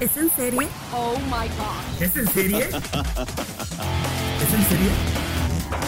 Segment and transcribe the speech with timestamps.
[0.00, 0.68] ¿Es en serie?
[0.94, 2.00] Oh my god.
[2.00, 2.68] ¿Es en serie?
[2.68, 2.72] ¿Es
[4.54, 4.90] en serie?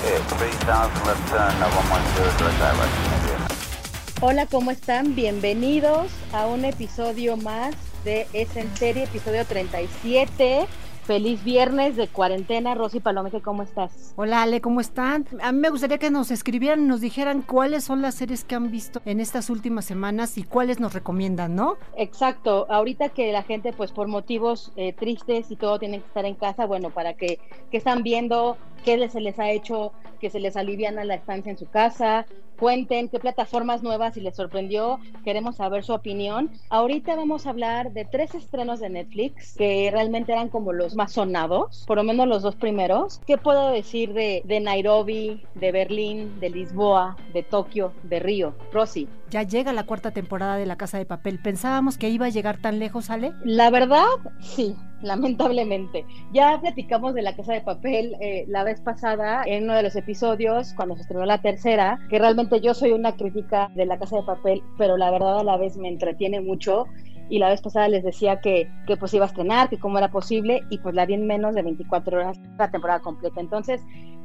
[0.00, 4.20] Okay, 3000, left turn, 110, direct direct.
[4.20, 5.14] Hola, ¿cómo están?
[5.14, 10.66] Bienvenidos a un episodio más de Es en serie, episodio 37.
[11.04, 12.74] Feliz viernes de cuarentena.
[12.74, 14.12] Rosy Palomeque, ¿cómo estás?
[14.16, 15.26] Hola Ale, ¿cómo están?
[15.42, 18.70] A mí me gustaría que nos escribieran, nos dijeran cuáles son las series que han
[18.70, 21.76] visto en estas últimas semanas y cuáles nos recomiendan, ¿no?
[21.96, 22.66] Exacto.
[22.70, 26.34] Ahorita que la gente, pues por motivos eh, tristes y todo, tienen que estar en
[26.34, 27.40] casa, bueno, para que,
[27.70, 31.58] que están viendo, qué se les ha hecho, que se les aliviana la estancia en
[31.58, 32.26] su casa,
[32.60, 36.50] cuenten qué plataformas nuevas y les sorprendió, queremos saber su opinión.
[36.68, 41.12] Ahorita vamos a hablar de tres estrenos de Netflix que realmente eran como los más
[41.12, 43.22] sonados, por lo menos los dos primeros.
[43.26, 48.54] ¿Qué puedo decir de, de Nairobi, de Berlín, de Lisboa, de Tokio, de Río?
[48.70, 49.08] Rosy.
[49.30, 51.38] Ya llega la cuarta temporada de La Casa de Papel.
[51.38, 53.32] ¿Pensábamos que iba a llegar tan lejos, Ale?
[53.44, 54.04] La verdad,
[54.40, 56.04] sí, lamentablemente.
[56.32, 59.96] Ya platicamos de La Casa de Papel eh, la vez pasada en uno de los
[59.96, 64.16] episodios, cuando se estrenó la tercera, que realmente yo soy una crítica de La Casa
[64.16, 66.86] de Papel, pero la verdad a la vez me entretiene mucho.
[67.30, 70.10] Y la vez pasada les decía que, que pues iba a estrenar, que cómo era
[70.10, 73.40] posible, y pues la vi en menos de 24 horas la temporada completa.
[73.40, 73.80] Entonces,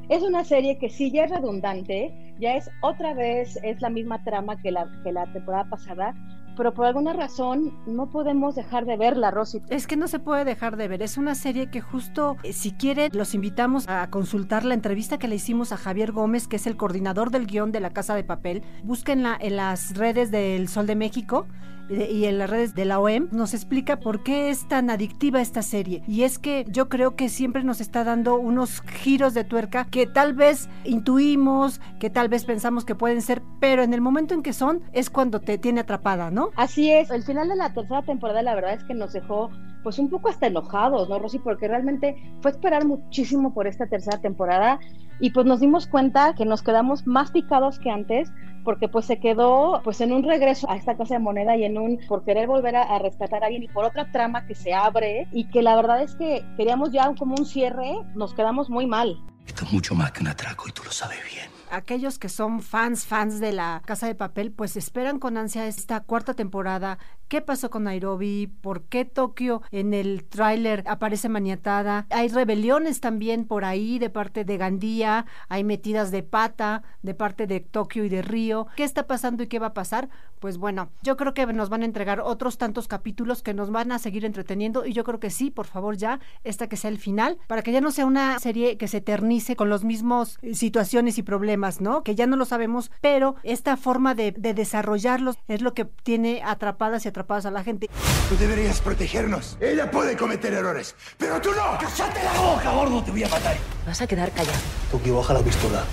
[0.09, 4.23] es una serie que sí ya es redundante, ya es otra vez, es la misma
[4.23, 6.13] trama que la, que la temporada pasada,
[6.55, 9.61] pero por alguna razón no podemos dejar de verla, Rosy.
[9.69, 11.01] Es que no se puede dejar de ver.
[11.01, 15.27] Es una serie que justo, eh, si quieren, los invitamos a consultar la entrevista que
[15.27, 18.23] le hicimos a Javier Gómez, que es el coordinador del guion de La Casa de
[18.23, 18.63] Papel.
[18.83, 21.45] Búsquenla en las redes del Sol de México
[21.89, 25.61] y en las redes de la OEM, nos explica por qué es tan adictiva esta
[25.61, 26.03] serie.
[26.07, 30.07] Y es que yo creo que siempre nos está dando unos giros de tuerca que
[30.07, 34.43] tal vez intuimos, que tal vez pensamos que pueden ser, pero en el momento en
[34.43, 36.49] que son es cuando te tiene atrapada, ¿no?
[36.55, 39.49] Así es, el final de la tercera temporada la verdad es que nos dejó
[39.83, 41.37] pues un poco hasta enojados, ¿no, Rosy?
[41.37, 44.79] Porque realmente fue esperar muchísimo por esta tercera temporada
[45.19, 48.31] y pues nos dimos cuenta que nos quedamos más picados que antes
[48.65, 51.77] porque pues se quedó pues en un regreso a esta casa de moneda y en
[51.77, 54.73] un por querer volver a, a, rescatar a alguien y por otra trama que se
[54.73, 58.87] abre y que la verdad es que queríamos ya como un cierre, nos quedamos muy
[58.87, 59.17] mal.
[59.47, 62.61] Esto es mucho más que un atraco y tú lo sabes bien aquellos que son
[62.61, 66.97] fans, fans de la Casa de Papel, pues esperan con ansia esta cuarta temporada.
[67.27, 68.47] ¿Qué pasó con Nairobi?
[68.47, 72.05] ¿Por qué Tokio en el tráiler aparece maniatada?
[72.09, 77.47] Hay rebeliones también por ahí de parte de Gandía, hay metidas de pata de parte
[77.47, 78.67] de Tokio y de Río.
[78.75, 80.09] ¿Qué está pasando y qué va a pasar?
[80.39, 83.91] Pues bueno, yo creo que nos van a entregar otros tantos capítulos que nos van
[83.91, 86.99] a seguir entreteniendo y yo creo que sí, por favor ya, esta que sea el
[86.99, 91.17] final, para que ya no sea una serie que se eternice con los mismos situaciones
[91.17, 92.03] y problemas ¿no?
[92.03, 96.41] Que ya no lo sabemos, pero esta forma de, de, desarrollarlos es lo que tiene
[96.43, 97.89] atrapadas y atrapadas a la gente.
[98.27, 99.57] Tú deberías protegernos.
[99.61, 101.77] Ella puede cometer errores, pero tú no.
[101.79, 103.01] ¡Cállate la boca, gordo!
[103.03, 103.55] Te voy a matar.
[103.85, 104.57] Vas a quedar callado.
[104.91, 105.85] Toki, baja la pistola.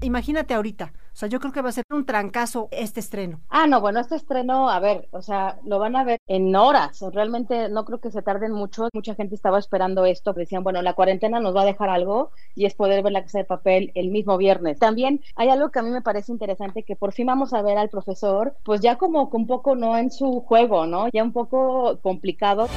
[0.00, 0.92] Imagínate ahorita.
[1.18, 3.40] O sea, yo creo que va a ser un trancazo este estreno.
[3.48, 7.00] Ah, no, bueno, este estreno, a ver, o sea, lo van a ver en horas.
[7.12, 8.88] Realmente no creo que se tarden mucho.
[8.92, 10.32] Mucha gente estaba esperando esto.
[10.32, 13.38] Decían, bueno, la cuarentena nos va a dejar algo y es poder ver la casa
[13.38, 14.78] de papel el mismo viernes.
[14.78, 17.78] También hay algo que a mí me parece interesante, que por fin vamos a ver
[17.78, 21.08] al profesor, pues ya como un poco no en su juego, ¿no?
[21.12, 22.68] Ya un poco complicado.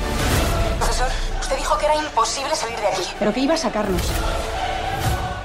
[0.79, 1.09] Profesor,
[1.39, 3.03] usted dijo que era imposible salir de aquí.
[3.19, 4.01] Pero que iba a sacarnos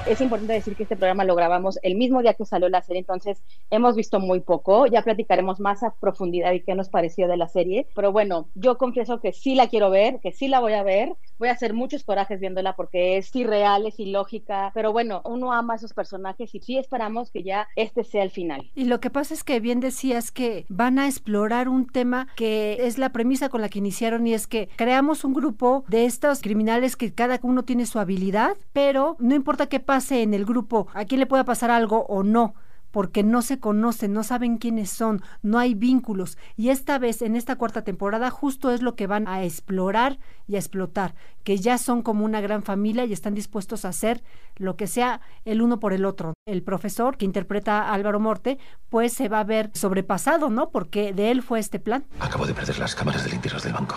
[0.09, 2.99] es importante decir que este programa lo grabamos el mismo día que salió la serie,
[2.99, 7.37] entonces hemos visto muy poco, ya platicaremos más a profundidad y qué nos pareció de
[7.37, 10.73] la serie, pero bueno, yo confieso que sí la quiero ver, que sí la voy
[10.73, 15.21] a ver, voy a hacer muchos corajes viéndola porque es irreal, es ilógica, pero bueno,
[15.25, 18.71] uno ama a esos personajes y sí esperamos que ya este sea el final.
[18.75, 22.77] Y lo que pasa es que bien decías que van a explorar un tema que
[22.81, 26.41] es la premisa con la que iniciaron y es que creamos un grupo de estos
[26.41, 30.87] criminales que cada uno tiene su habilidad, pero no importa qué pase en el grupo,
[30.93, 32.55] a quién le pueda pasar algo o no
[32.97, 36.35] porque no se conocen, no saben quiénes son, no hay vínculos.
[36.55, 40.17] Y esta vez, en esta cuarta temporada, justo es lo que van a explorar
[40.47, 41.13] y a explotar,
[41.43, 44.23] que ya son como una gran familia y están dispuestos a hacer
[44.55, 46.33] lo que sea el uno por el otro.
[46.47, 48.57] El profesor que interpreta a Álvaro Morte,
[48.89, 50.71] pues se va a ver sobrepasado, ¿no?
[50.71, 52.03] Porque de él fue este plan.
[52.19, 53.93] Acabo de perder las cámaras de limpios del banco.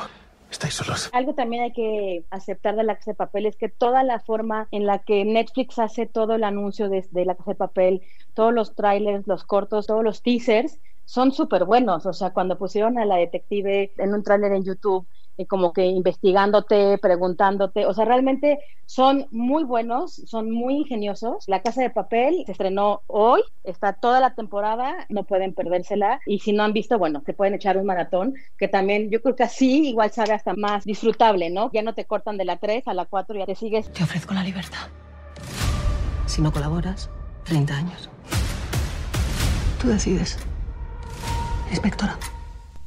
[0.51, 1.11] Estáis solos.
[1.13, 4.67] Algo también hay que aceptar de la Casa de Papel es que toda la forma
[4.73, 8.03] en la que Netflix hace todo el anuncio de, la Casa de Papel,
[8.35, 12.05] todos los trailers, los cortos, todos los teasers, son súper buenos.
[12.05, 15.07] O sea, cuando pusieron a la detective en un tráiler en YouTube,
[15.39, 21.45] eh, como que investigándote, preguntándote, o sea, realmente son muy buenos, son muy ingeniosos.
[21.47, 26.41] La Casa de Papel se estrenó hoy, está toda la temporada, no pueden perdérsela y
[26.41, 29.45] si no han visto, bueno, se pueden echar un maratón, que también yo creo que
[29.45, 31.71] así igual sabe hasta más disfrutable, ¿no?
[31.73, 33.93] Ya no te cortan de la 3 a la 4, ya te sigues.
[33.93, 34.89] Te ofrezco la libertad.
[36.27, 37.11] Si no colaboras,
[37.45, 38.11] 30 años.
[39.81, 40.39] Tú decides.
[41.71, 42.19] Inspectora.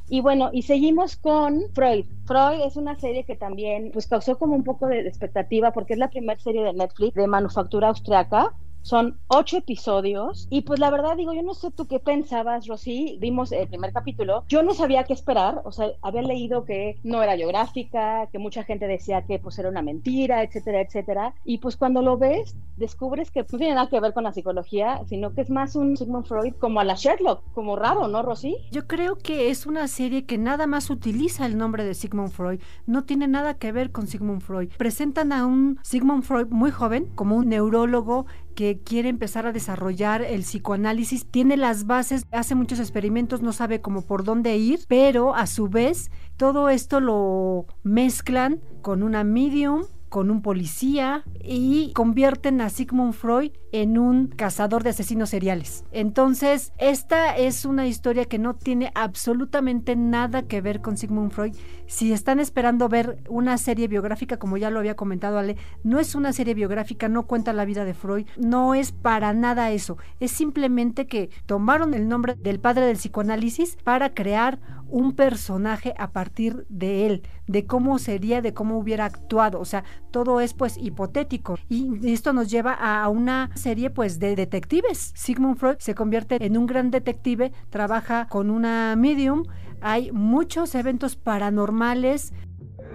[0.08, 2.06] Y bueno, y seguimos con Freud.
[2.26, 5.98] Freud es una serie que también pues causó como un poco de expectativa porque es
[5.98, 8.54] la primera serie de Netflix de manufactura austriaca.
[8.84, 13.16] Son ocho episodios y pues la verdad digo, yo no sé tú qué pensabas, Rosy,
[13.18, 17.22] vimos el primer capítulo, yo no sabía qué esperar, o sea, había leído que no
[17.22, 21.78] era biográfica, que mucha gente decía que pues era una mentira, etcétera, etcétera, y pues
[21.78, 25.40] cuando lo ves, descubres que no tiene nada que ver con la psicología, sino que
[25.40, 28.58] es más un Sigmund Freud como a la Sherlock, como raro, ¿no, Rosy?
[28.70, 32.60] Yo creo que es una serie que nada más utiliza el nombre de Sigmund Freud,
[32.84, 34.68] no tiene nada que ver con Sigmund Freud.
[34.76, 40.22] Presentan a un Sigmund Freud muy joven, como un neurólogo que quiere empezar a desarrollar
[40.22, 45.34] el psicoanálisis, tiene las bases, hace muchos experimentos, no sabe cómo por dónde ir, pero
[45.34, 52.60] a su vez todo esto lo mezclan con una medium con un policía y convierten
[52.60, 55.84] a Sigmund Freud en un cazador de asesinos seriales.
[55.90, 61.56] Entonces, esta es una historia que no tiene absolutamente nada que ver con Sigmund Freud.
[61.86, 66.14] Si están esperando ver una serie biográfica, como ya lo había comentado Ale, no es
[66.14, 69.98] una serie biográfica, no cuenta la vida de Freud, no es para nada eso.
[70.20, 76.12] Es simplemente que tomaron el nombre del padre del psicoanálisis para crear un personaje a
[76.12, 79.60] partir de él, de cómo sería, de cómo hubiera actuado.
[79.60, 81.58] O sea, todo es pues hipotético.
[81.68, 85.12] Y esto nos lleva a una serie pues de detectives.
[85.14, 89.44] Sigmund Freud se convierte en un gran detective, trabaja con una medium,
[89.80, 92.32] hay muchos eventos paranormales.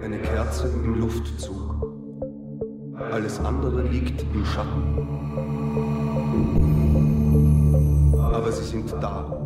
[0.02, 1.70] Eine Kerze im Luftzug.
[3.12, 5.08] Alles andere liegt im Schatten.
[8.18, 9.36] Aber sie sind da.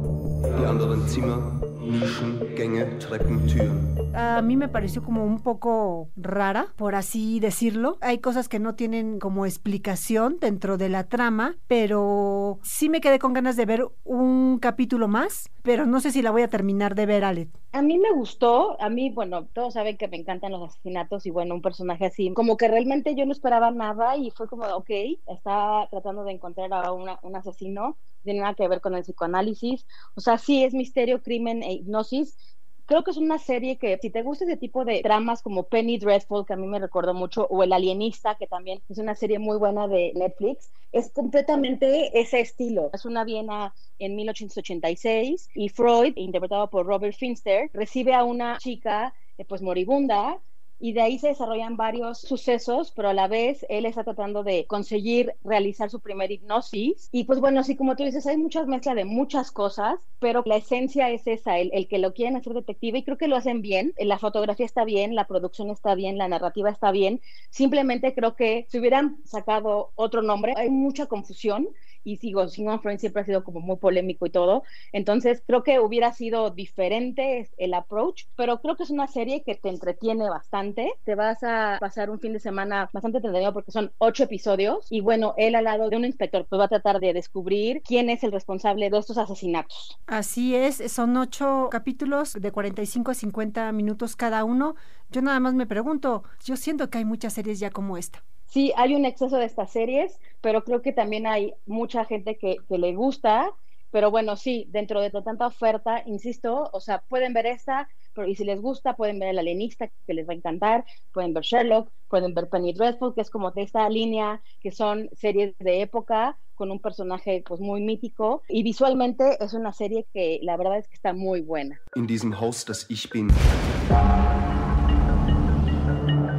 [0.59, 3.94] Die anderen Zimmer, Nischen, Gänge, Treppen, Türen.
[4.17, 7.99] A mí me pareció como un poco rara, por así decirlo.
[8.01, 13.19] Hay cosas que no tienen como explicación dentro de la trama, pero sí me quedé
[13.19, 16.95] con ganas de ver un capítulo más, pero no sé si la voy a terminar
[16.95, 17.49] de ver, Ale.
[17.73, 21.31] A mí me gustó, a mí, bueno, todos saben que me encantan los asesinatos y
[21.31, 24.91] bueno, un personaje así, como que realmente yo no esperaba nada y fue como, ok,
[25.27, 29.87] está tratando de encontrar a una- un asesino, tiene nada que ver con el psicoanálisis,
[30.15, 32.37] o sea, sí es misterio, crimen e hipnosis.
[32.87, 35.99] Creo que es una serie que, si te gusta ese tipo de dramas como Penny
[35.99, 39.39] Dreadful, que a mí me recordó mucho, o El Alienista, que también es una serie
[39.39, 42.91] muy buena de Netflix, es completamente ese estilo.
[42.93, 49.15] Es una Viena en 1886 y Freud, interpretado por Robert Finster, recibe a una chica
[49.39, 50.41] eh, pues moribunda
[50.79, 54.67] y de ahí se desarrollan varios sucesos, pero a la vez él está tratando de
[54.67, 57.09] conseguir realizar su primer hipnosis.
[57.13, 60.57] Y pues bueno, así como tú dices, hay muchas mezclas de muchas cosas, pero la
[60.57, 63.63] esencia es esa, el, el que lo quieren hacer detective y creo que lo hacen
[63.63, 63.95] bien.
[63.99, 67.21] La fotografía está bien, la producción está bien, la narrativa está bien.
[67.51, 71.69] Simplemente creo que si hubieran sacado otro nombre, hay mucha confusión
[72.05, 75.81] y sigo, Sigmund Freud siempre ha sido como muy polémico y todo, entonces creo que
[75.81, 80.93] hubiera sido diferente el approach, pero creo que es una serie que te entretiene bastante,
[81.05, 85.01] te vas a pasar un fin de semana bastante entretenido porque son ocho episodios y
[85.01, 88.23] bueno, él al lado de un inspector pues va a tratar de descubrir quién es
[88.23, 89.99] el responsable de estos asesinatos.
[90.07, 94.75] Así es, son ocho capítulos de 45 a 50 minutos cada uno.
[95.11, 98.25] Yo nada más me pregunto, yo siento que hay muchas series ya como esta.
[98.55, 102.59] Sí, hay un exceso de estas series, pero creo que también hay mucha gente que,
[102.69, 103.51] le gusta.
[103.91, 107.89] Pero bueno, sí, dentro de tanta oferta, insisto, o sea, pueden ver esta,
[108.25, 111.43] y si les gusta, pueden ver El Alienista, que les va a encantar, pueden ver
[111.43, 115.83] Sherlock, pueden ver Penny Dreadful, que es como de esta línea, que son series de
[115.83, 120.79] época, con un personaje pues muy mítico, y visualmente es una serie que la verdad
[120.79, 121.81] es que está muy buena.
[121.97, 123.27] In diesem Haus, das ich bin.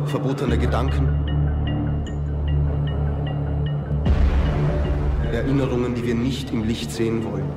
[0.05, 1.34] Verbotene Gedanken.
[5.35, 7.49] Erinnerungen, die wir nicht im Licht sehen wollen.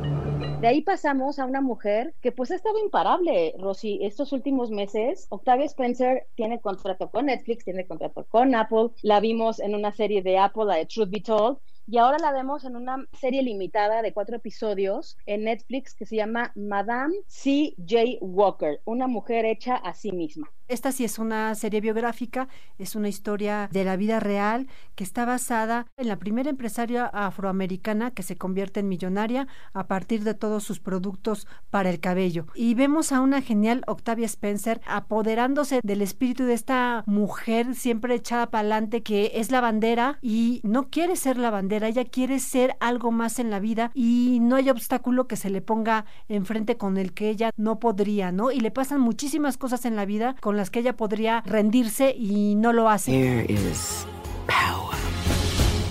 [0.60, 5.28] De ahí pasamos a una mujer que pues ha estado imparable, Rosy, estos últimos meses.
[5.30, 8.90] Octavia Spencer tiene contrato con Netflix, tiene contrato con Apple.
[9.02, 11.58] La vimos en una serie de Apple, la de Truth Be Told,
[11.90, 16.16] y ahora la vemos en una serie limitada de cuatro episodios en Netflix que se
[16.16, 18.18] llama Madame C.J.
[18.20, 20.50] Walker, una mujer hecha a sí misma.
[20.68, 22.46] Esta sí es una serie biográfica,
[22.78, 24.66] es una historia de la vida real
[24.96, 30.24] que está basada en la primera empresaria afroamericana que se convierte en millonaria a partir
[30.24, 32.48] de todos sus productos para el cabello.
[32.54, 38.50] Y vemos a una genial Octavia Spencer apoderándose del espíritu de esta mujer siempre echada
[38.50, 42.76] para adelante que es la bandera y no quiere ser la bandera, ella quiere ser
[42.80, 46.96] algo más en la vida y no hay obstáculo que se le ponga enfrente con
[46.96, 48.50] el que ella no podría, ¿no?
[48.50, 52.56] Y le pasan muchísimas cosas en la vida con las que ella podría rendirse y
[52.56, 53.12] no lo hace.
[53.12, 54.06] Here is
[54.46, 54.96] power.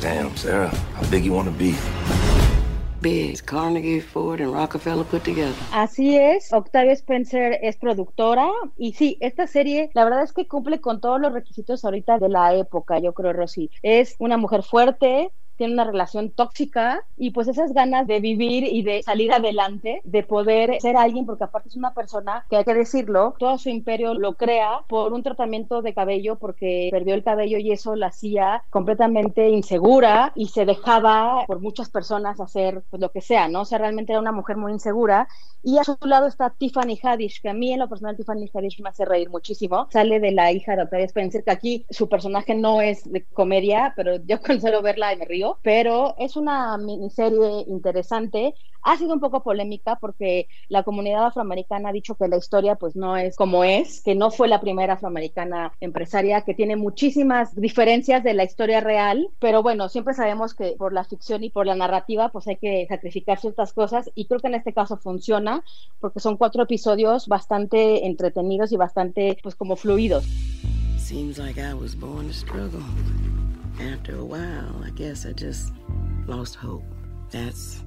[0.01, 1.73] Damn, Sarah, how big you want to be?
[3.01, 3.43] Big.
[3.45, 5.53] Carnegie, Ford, and Rockefeller put together.
[5.71, 10.81] Así es, Octavia Spencer es productora y sí, esta serie la verdad es que cumple
[10.81, 13.69] con todos los requisitos ahorita de la época, yo creo, Rosy.
[13.83, 18.83] Es una mujer fuerte, tiene una relación tóxica y pues esas ganas de vivir y
[18.83, 22.73] de salir adelante, de poder ser alguien, porque aparte es una persona que hay que
[22.73, 27.57] decirlo, todo su imperio lo crea por un tratamiento de cabello porque perdió el cabello
[27.57, 33.11] y eso la hacía completamente insegura y se dejaba por muchas personas hacer pues lo
[33.11, 33.61] que sea, ¿no?
[33.61, 35.27] O sea, realmente era una mujer muy insegura
[35.63, 38.79] y a su lado está Tiffany Haddish, que a mí en lo personal Tiffany Haddish
[38.81, 39.87] me hace reír muchísimo.
[39.91, 43.93] Sale de la hija de Octavia Spencer, que aquí su personaje no es de comedia,
[43.95, 48.53] pero yo consuelo verla y me río pero es una miniserie interesante.
[48.83, 52.95] Ha sido un poco polémica porque la comunidad afroamericana ha dicho que la historia pues
[52.95, 58.23] no es como es, que no fue la primera afroamericana empresaria, que tiene muchísimas diferencias
[58.23, 61.75] de la historia real, pero bueno, siempre sabemos que por la ficción y por la
[61.75, 65.63] narrativa pues hay que sacrificar ciertas cosas y creo que en este caso funciona
[65.99, 70.25] porque son cuatro episodios bastante entretenidos y bastante pues como fluidos.
[70.97, 72.83] Seems like I was born to struggle.
[73.79, 75.71] After a while, I guess I just
[76.25, 76.83] lost hope.
[77.29, 77.83] That's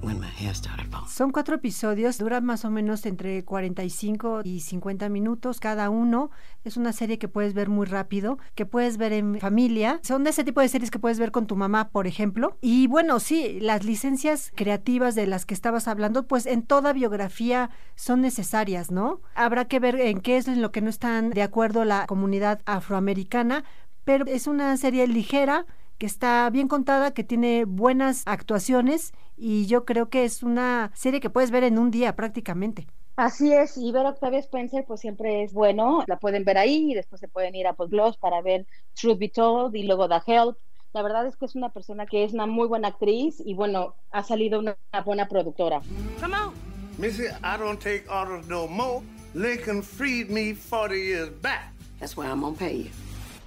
[0.00, 1.08] when my hair started falling.
[1.08, 6.30] Son cuatro episodios, duran más o menos entre 45 y 50 minutos cada uno.
[6.62, 9.98] Es una serie que puedes ver muy rápido, que puedes ver en familia.
[10.02, 12.56] Son de ese tipo de series que puedes ver con tu mamá, por ejemplo.
[12.60, 17.70] Y bueno, sí, las licencias creativas de las que estabas hablando, pues en toda biografía
[17.96, 19.20] son necesarias, ¿no?
[19.34, 23.64] Habrá que ver en qué es lo que no están de acuerdo la comunidad afroamericana,
[24.04, 25.66] pero es una serie ligera
[25.98, 31.20] que está bien contada, que tiene buenas actuaciones y yo creo que es una serie
[31.20, 32.86] que puedes ver en un día prácticamente.
[33.16, 36.90] Así es, y ver a Octavia Spencer pues siempre es bueno, la pueden ver ahí
[36.90, 38.66] y después se pueden ir a Gloss para ver
[39.00, 40.56] Truth Be Told y luego The Help.
[40.92, 43.94] La verdad es que es una persona que es una muy buena actriz y bueno,
[44.10, 45.80] ha salido una, buena productora.
[46.20, 46.52] Come on.
[46.98, 49.02] Missy, I don't take orders no more.
[49.34, 51.72] Lincoln freed me 40 years back.
[51.98, 53.03] That's why I'm gonna pay you.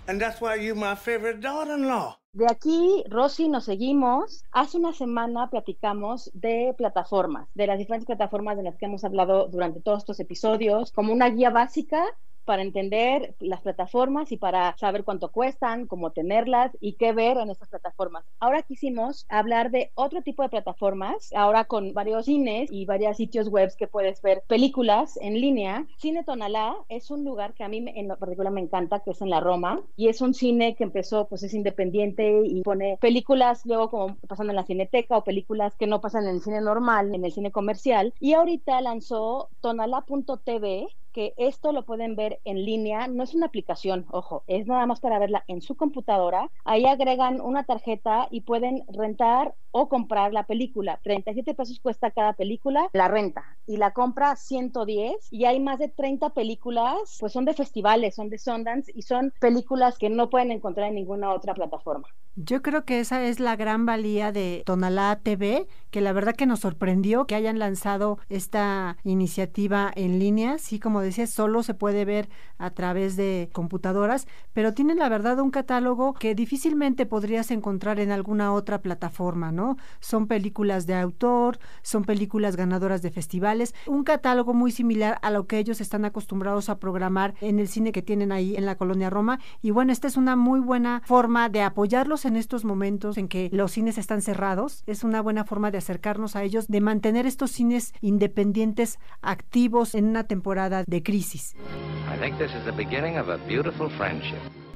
[0.07, 2.17] And that's why you're my favorite daughter-in-law.
[2.31, 4.45] De aquí, Rosy, nos seguimos.
[4.51, 9.47] Hace una semana platicamos de plataformas, de las diferentes plataformas de las que hemos hablado
[9.47, 12.05] durante todos estos episodios, como una guía básica
[12.47, 17.49] para entender las plataformas y para saber cuánto cuestan, cómo tenerlas y qué ver en
[17.49, 18.23] estas plataformas.
[18.39, 23.49] Ahora quisimos hablar de otro tipo de plataformas, ahora con varios cines y varios sitios
[23.49, 25.85] web que puedes ver películas en línea.
[25.97, 29.29] Cine Tonalá es un lugar que a mí en particular me encanta, que es en
[29.29, 33.89] la Roma, y es un cine que empezó, pues es independiente y pone películas luego
[33.89, 37.25] como pasan en la cineteca o películas que no pasan en el cine normal, en
[37.25, 38.13] el cine comercial.
[38.21, 44.05] Y ahorita lanzó tonalá.tv que esto lo pueden ver en línea, no es una aplicación,
[44.11, 46.51] ojo, es nada más para verla en su computadora.
[46.63, 50.99] Ahí agregan una tarjeta y pueden rentar o comprar la película.
[51.03, 55.89] 37 pesos cuesta cada película, la renta y la compra 110 y hay más de
[55.89, 60.51] 30 películas, pues son de festivales, son de Sundance y son películas que no pueden
[60.51, 62.07] encontrar en ninguna otra plataforma.
[62.39, 66.45] Yo creo que esa es la gran valía de Tonalá TV, que la verdad que
[66.45, 70.59] nos sorprendió que hayan lanzado esta iniciativa en línea.
[70.59, 75.39] Sí, como decía, solo se puede ver a través de computadoras, pero tienen la verdad
[75.39, 79.77] un catálogo que difícilmente podrías encontrar en alguna otra plataforma, ¿no?
[79.99, 85.47] Son películas de autor, son películas ganadoras de festivales, un catálogo muy similar a lo
[85.47, 89.09] que ellos están acostumbrados a programar en el cine que tienen ahí en la colonia
[89.09, 89.39] Roma.
[89.61, 93.49] Y bueno, esta es una muy buena forma de apoyarlos en estos momentos en que
[93.51, 94.83] los cines están cerrados.
[94.85, 100.05] Es una buena forma de acercarnos a ellos, de mantener estos cines independientes activos en
[100.05, 101.55] una temporada de crisis.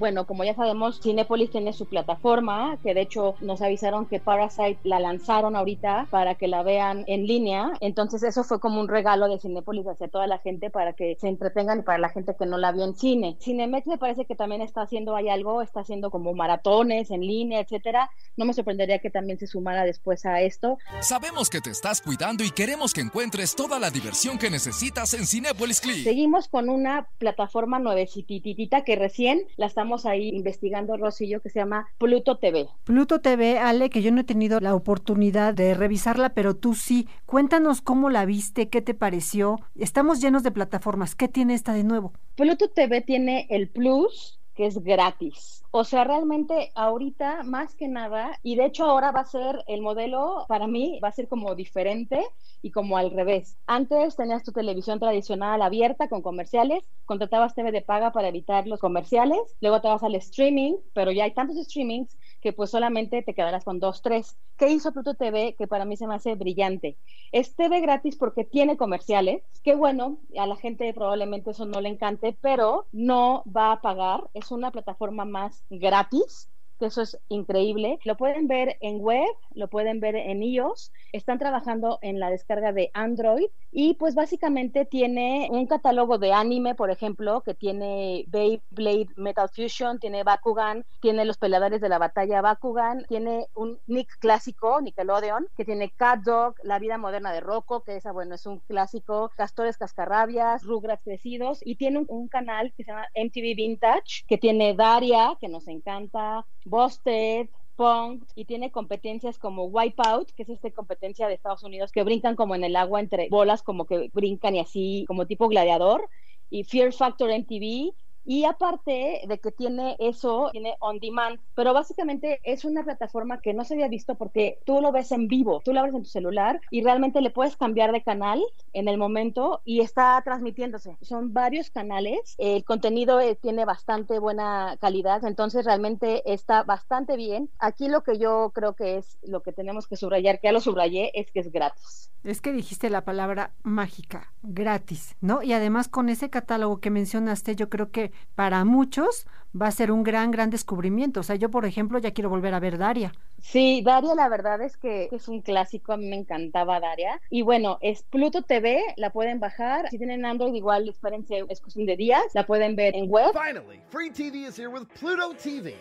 [0.02, 4.80] Bueno, como ya sabemos, Cinepolis tiene su plataforma, que de hecho nos avisaron que Parasite
[4.84, 7.74] la lanzaron ahorita para que la vean en línea.
[7.82, 11.28] Entonces eso fue como un regalo de Cinepolis hacia toda la gente para que se
[11.28, 13.38] entretengan y para la gente que no la vio en cine.
[13.40, 17.60] Cinemex me parece que también está haciendo ahí algo, está haciendo como maratones en línea,
[17.60, 18.10] etcétera.
[18.38, 20.80] No me sorprendería que también se sumara después a esto.
[21.02, 25.28] Sabemos que te estás cuidando y queremos que encuentres toda la diversión que necesitas en
[25.28, 26.04] Cinepolis Click.
[26.04, 31.88] Seguimos con una plataforma nuevecititita que recién la estamos ahí investigando Rosillo que se llama
[31.98, 32.68] Pluto TV.
[32.84, 37.08] Pluto TV, Ale, que yo no he tenido la oportunidad de revisarla, pero tú sí.
[37.26, 39.60] Cuéntanos cómo la viste, qué te pareció.
[39.76, 41.16] Estamos llenos de plataformas.
[41.16, 42.14] ¿Qué tiene esta de nuevo?
[42.36, 45.61] Pluto TV tiene el Plus, que es gratis.
[45.74, 49.82] O sea, realmente ahorita más que nada, y de hecho ahora va a ser el
[49.82, 52.22] modelo, para mí va a ser como diferente
[52.62, 53.58] y como al revés.
[53.68, 58.80] Antes tenías tu televisión tradicional abierta con comerciales, contratabas TV de paga para evitar los
[58.82, 63.34] comerciales, luego te vas al streaming, pero ya hay tantos streamings que pues solamente te
[63.34, 64.38] quedarás con dos, tres.
[64.58, 65.56] ¿Qué hizo Pluto TV?
[65.58, 66.98] Que para mí se me hace brillante.
[67.32, 69.44] Es TV gratis porque tiene comerciales.
[69.64, 74.30] Qué bueno, a la gente probablemente eso no le encante, pero no va a pagar.
[74.34, 76.50] Es una plataforma más gratis
[76.86, 78.00] eso es increíble.
[78.04, 82.72] Lo pueden ver en web, lo pueden ver en iOS, están trabajando en la descarga
[82.74, 89.08] de Android y pues básicamente tiene un catálogo de anime, por ejemplo, que tiene Beyblade
[89.16, 94.82] Metal Fusion, tiene Bakugan, tiene los peleadores de la batalla Bakugan, tiene un Nick clásico,
[94.82, 98.60] Nickelodeon, que tiene Cat Dog, La vida moderna de Rocco, que esa, bueno, es un
[98.60, 104.24] clásico, Castores Cascarrabias, Rugrats Crecidos, y tiene un, un canal que se llama MTV Vintage,
[104.28, 110.50] que tiene Daria, que nos encanta, Busted, Pong y tiene competencias como Wipeout, que es
[110.50, 114.10] esta competencia de Estados Unidos que brincan como en el agua entre bolas, como que
[114.14, 116.10] brincan y así, como tipo gladiador,
[116.50, 117.94] y Fear Factor MTV,
[118.26, 123.54] y aparte de que tiene eso, tiene on demand, pero básicamente es una plataforma que
[123.54, 126.10] no se había visto porque tú lo ves en vivo, tú lo ves en tu
[126.10, 128.42] celular y realmente le puedes cambiar de canal
[128.74, 130.98] en el momento y está transmitiéndose.
[131.02, 137.50] Son varios canales, el contenido eh, tiene bastante buena calidad, entonces realmente está bastante bien.
[137.60, 140.62] Aquí lo que yo creo que es lo que tenemos que subrayar, que ya lo
[140.62, 142.12] subrayé, es que es gratis.
[142.24, 145.42] Es que dijiste la palabra mágica, gratis, ¿no?
[145.42, 149.26] Y además con ese catálogo que mencionaste, yo creo que para muchos
[149.60, 151.20] va a ser un gran, gran descubrimiento.
[151.20, 153.14] O sea, yo, por ejemplo, ya quiero volver a ver Daria.
[153.40, 157.20] Sí, Daria, la verdad es que es un clásico, a mí me encantaba Daria.
[157.30, 159.90] Y bueno, es Pluto TV, la pueden bajar.
[159.90, 163.32] Si tienen Android, igual, espérense, es cuestión de días, la pueden ver en web.
[163.34, 165.76] Finally, Free TV is here with Pluto TV.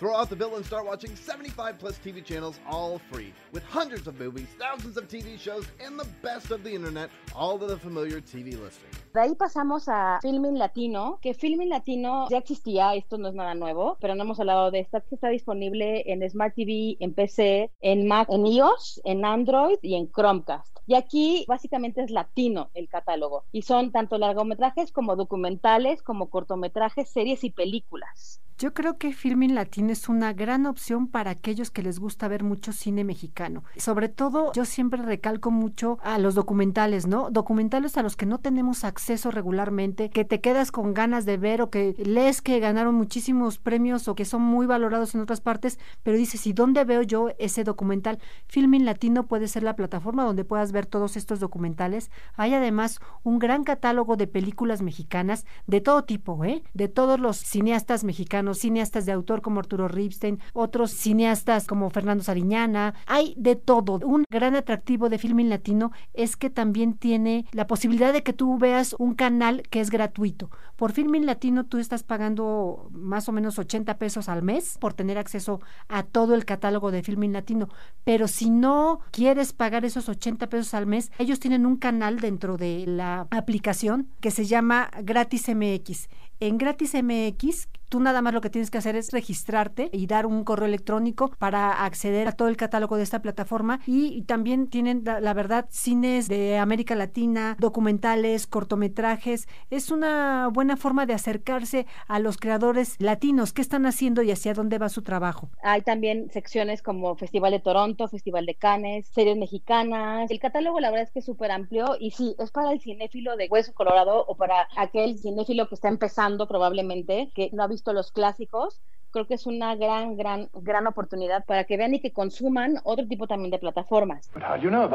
[0.00, 4.06] Throw out the bill and start watching 75 plus TV channels all free, with hundreds
[4.08, 7.76] of movies, thousands of TV shows, and the best of the internet, all to the
[7.76, 8.88] familiar TV listing.
[9.12, 13.54] De ahí pasamos a Filming Latino, que Filming Latino ya existía, esto no es nada
[13.54, 17.70] nuevo, pero no hemos hablado de esta, que está disponible en Smart TV, en PC,
[17.82, 20.78] en Mac, en iOS, en Android y en Chromecast.
[20.86, 27.10] Y aquí básicamente es latino el catálogo, y son tanto largometrajes como documentales, como cortometrajes,
[27.10, 28.40] series y películas.
[28.60, 32.44] Yo creo que Filming Latino es una gran opción para aquellos que les gusta ver
[32.44, 33.64] mucho cine mexicano.
[33.78, 37.30] Sobre todo, yo siempre recalco mucho a los documentales, ¿no?
[37.30, 41.62] Documentales a los que no tenemos acceso regularmente, que te quedas con ganas de ver
[41.62, 45.78] o que lees que ganaron muchísimos premios o que son muy valorados en otras partes,
[46.02, 48.18] pero dices, ¿y dónde veo yo ese documental?
[48.46, 52.10] Filming Latino puede ser la plataforma donde puedas ver todos estos documentales.
[52.34, 56.62] Hay además un gran catálogo de películas mexicanas de todo tipo, ¿eh?
[56.74, 62.24] De todos los cineastas mexicanos cineastas de autor como Arturo Ripstein, otros cineastas como Fernando
[62.24, 64.00] Sariñana, hay de todo.
[64.06, 68.58] Un gran atractivo de Filming Latino es que también tiene la posibilidad de que tú
[68.58, 70.50] veas un canal que es gratuito.
[70.76, 75.18] Por Filming Latino tú estás pagando más o menos 80 pesos al mes por tener
[75.18, 77.68] acceso a todo el catálogo de Filming Latino,
[78.04, 82.56] pero si no quieres pagar esos 80 pesos al mes, ellos tienen un canal dentro
[82.56, 86.08] de la aplicación que se llama Gratis MX.
[86.40, 90.24] En Gratis MX Tú nada más lo que tienes que hacer es registrarte y dar
[90.24, 95.02] un correo electrónico para acceder a todo el catálogo de esta plataforma y, también tienen,
[95.04, 99.48] la, verdad, cines de América Latina, documentales, cortometrajes.
[99.70, 104.54] Es una buena forma de acercarse a los creadores latinos, qué están haciendo y hacia
[104.54, 105.50] dónde va su trabajo.
[105.64, 110.30] Hay también secciones como Festival de Toronto, Festival de Cannes, series mexicanas.
[110.30, 113.36] El catálogo la verdad es que es súper amplio y sí, es para el cinéfilo
[113.36, 117.79] de Hueso Colorado o para aquel cinéfilo que está empezando probablemente, que no ha visto
[117.86, 122.12] los clásicos, creo que es una gran, gran, gran oportunidad para que vean y que
[122.12, 124.30] consuman otro tipo también de plataformas.
[124.60, 124.88] You know?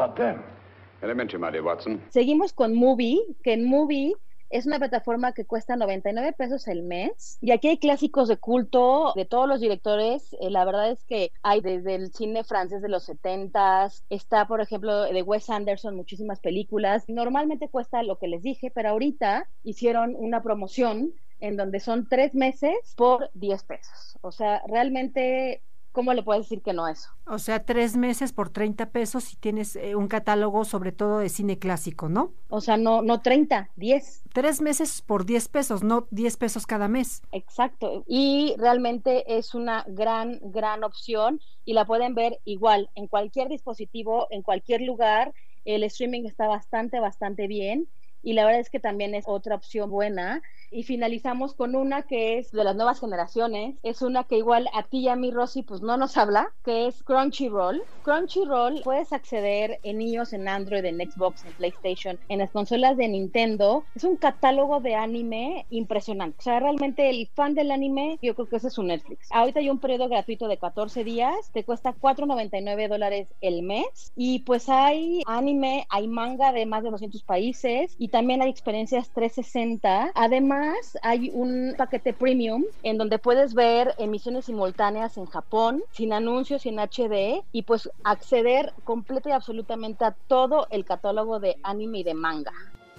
[1.02, 2.02] Elementary, Watson.
[2.08, 4.14] Seguimos con Movie, que en Movie
[4.48, 9.12] Es una plataforma que cuesta 99 pesos el mes y aquí hay clásicos de culto
[9.16, 10.36] de todos los directores.
[10.40, 14.60] Eh, la verdad es que hay desde el cine francés de los 70s, está por
[14.60, 17.08] ejemplo de Wes Anderson, muchísimas películas.
[17.08, 22.34] Normalmente cuesta lo que les dije, pero ahorita hicieron una promoción en donde son tres
[22.34, 24.18] meses por 10 pesos.
[24.22, 25.62] O sea, realmente
[25.96, 27.08] ¿cómo le puedes decir que no a eso?
[27.26, 31.30] O sea, tres meses por 30 pesos y tienes eh, un catálogo sobre todo de
[31.30, 32.34] cine clásico, ¿no?
[32.50, 34.24] O sea, no, no 30, 10.
[34.34, 37.22] Tres meses por 10 pesos, no 10 pesos cada mes.
[37.32, 38.04] Exacto.
[38.06, 44.26] Y realmente es una gran, gran opción y la pueden ver igual en cualquier dispositivo,
[44.28, 45.32] en cualquier lugar.
[45.64, 47.88] El streaming está bastante, bastante bien
[48.26, 50.42] y la verdad es que también es otra opción buena.
[50.70, 54.82] Y finalizamos con una que es de las nuevas generaciones, es una que igual a
[54.82, 57.82] ti y a mí, Rosy, pues no nos habla, que es Crunchyroll.
[58.02, 63.08] Crunchyroll puedes acceder en iOS, en Android, en Xbox, en PlayStation, en las consolas de
[63.08, 63.84] Nintendo.
[63.94, 66.36] Es un catálogo de anime impresionante.
[66.38, 69.28] O sea, realmente el fan del anime, yo creo que ese es su Netflix.
[69.30, 74.40] Ahorita hay un periodo gratuito de 14 días, te cuesta 4.99 dólares el mes y
[74.40, 80.12] pues hay anime, hay manga de más de 200 países y también hay experiencias 360.
[80.14, 80.55] Además,
[81.02, 86.70] hay un paquete premium en donde puedes ver emisiones simultáneas en Japón, sin anuncios y
[86.70, 92.02] en HD, y pues acceder completa y absolutamente a todo el catálogo de anime y
[92.04, 92.52] de manga.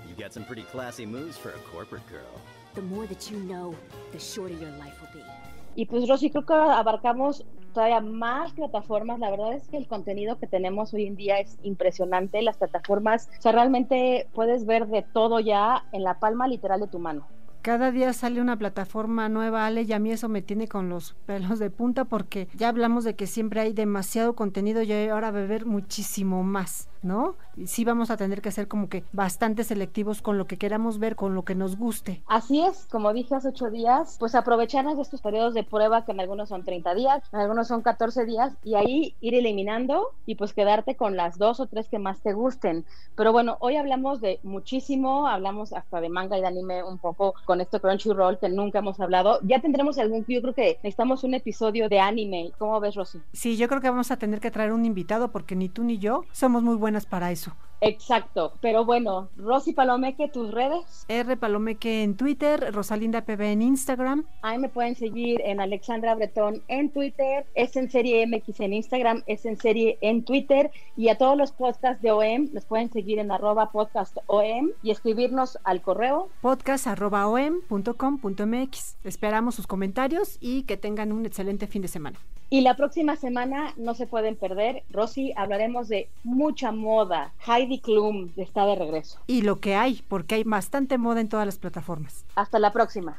[0.08, 2.41] You got some pretty classy moves for a corporate girl.
[2.76, 3.76] The more that you know,
[4.12, 5.28] the shorter your life will be.
[5.76, 9.20] Y pues Rosy, creo que abarcamos todavía más plataformas.
[9.20, 12.41] La verdad es que el contenido que tenemos hoy en día es impresionante.
[12.41, 16.88] Las plataformas, o sea, realmente puedes ver de todo ya en la palma literal de
[16.88, 17.28] tu mano.
[17.62, 21.15] Cada día sale una plataforma nueva, Ale, y a mí eso me tiene con los
[21.26, 25.65] pelos de punta porque ya hablamos de que siempre hay demasiado contenido y ahora beber
[25.65, 27.36] muchísimo más, ¿no?
[27.65, 31.15] Sí vamos a tener que ser como que bastante selectivos con lo que queramos ver,
[31.15, 32.22] con lo que nos guste.
[32.28, 36.12] Así es, como dije hace ocho días, pues aprovecharnos de estos periodos de prueba que
[36.12, 40.36] en algunos son 30 días, en algunos son 14 días, y ahí ir eliminando y
[40.36, 42.86] pues quedarte con las dos o tres que más te gusten.
[43.15, 47.34] Pero bueno, hoy hablamos de muchísimo, hablamos hasta de manga y de anime un poco
[47.46, 49.39] con esto Crunchyroll que nunca hemos hablado.
[49.43, 52.52] Ya tendremos algún, yo creo que necesitamos un episodio de anime.
[52.58, 53.20] ¿Cómo ves, Rosy?
[53.34, 55.98] Sí, yo creo que vamos a tener que traer un invitado porque ni tú ni
[55.98, 57.56] yo somos muy buenas para eso.
[57.82, 61.06] Exacto, pero bueno, Rosy Palomeque, tus redes.
[61.08, 64.26] R Palomeque en Twitter, Rosalinda PB en Instagram.
[64.42, 69.24] Ahí me pueden seguir en Alexandra Bretón en Twitter, es en serie MX en Instagram,
[69.28, 73.20] es en serie en Twitter y a todos los podcasts de OEM los pueden seguir
[73.20, 78.98] en arroba podcast OEM y escribirnos al correo podcast arroba OEM.com.mx.
[79.04, 82.20] Esperamos sus comentarios y que tengan un excelente fin de semana.
[82.50, 87.34] Y la próxima semana no se pueden perder, Rosy, hablaremos de mucha moda.
[87.68, 89.20] Heidi Klum está de regreso.
[89.28, 92.26] Y lo que hay, porque hay bastante moda en todas las plataformas.
[92.36, 93.18] Hasta la próxima.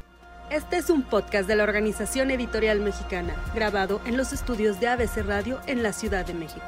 [0.51, 5.19] Este es un podcast de la Organización Editorial Mexicana, grabado en los estudios de ABC
[5.19, 6.65] Radio en la Ciudad de México.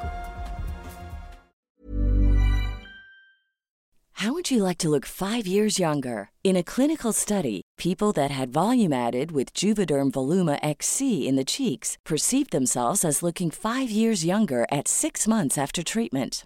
[4.13, 6.29] How would you like to look five years younger?
[6.43, 11.43] In a clinical study, people that had volume added with Juvederm Voluma XC in the
[11.43, 16.45] cheeks perceived themselves as looking five years younger at six months after treatment.